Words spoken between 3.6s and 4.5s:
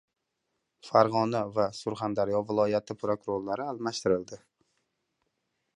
almashtirildi